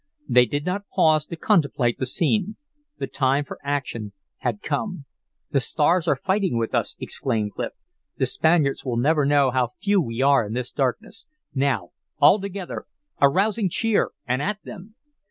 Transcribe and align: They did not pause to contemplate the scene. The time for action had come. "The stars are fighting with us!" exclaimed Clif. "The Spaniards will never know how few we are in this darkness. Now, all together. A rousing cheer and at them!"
They 0.27 0.47
did 0.47 0.65
not 0.65 0.87
pause 0.89 1.27
to 1.27 1.35
contemplate 1.35 1.99
the 1.99 2.07
scene. 2.07 2.55
The 2.97 3.05
time 3.05 3.45
for 3.45 3.59
action 3.63 4.13
had 4.37 4.63
come. 4.63 5.05
"The 5.51 5.59
stars 5.59 6.07
are 6.07 6.15
fighting 6.15 6.57
with 6.57 6.73
us!" 6.73 6.95
exclaimed 6.99 7.51
Clif. 7.53 7.73
"The 8.17 8.25
Spaniards 8.25 8.83
will 8.83 8.97
never 8.97 9.27
know 9.27 9.51
how 9.51 9.67
few 9.79 10.01
we 10.01 10.19
are 10.23 10.43
in 10.43 10.53
this 10.53 10.71
darkness. 10.71 11.27
Now, 11.53 11.91
all 12.17 12.39
together. 12.41 12.87
A 13.19 13.29
rousing 13.29 13.69
cheer 13.69 14.09
and 14.25 14.41
at 14.41 14.57
them!" 14.63 14.95